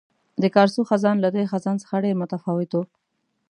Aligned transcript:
د 0.41 0.43
کارسو 0.55 0.81
خزان 0.89 1.15
له 1.21 1.29
تېر 1.35 1.45
خزان 1.53 1.75
څخه 1.83 1.95
ډېر 2.03 2.15
متفاوت 2.21 2.69
وو. 2.73 2.83